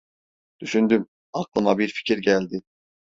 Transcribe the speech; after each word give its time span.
Düşündüm, 0.59 1.07
aklıma 1.33 1.77
bir 1.77 1.87
fikir 1.89 2.17
geldi. 2.17 2.61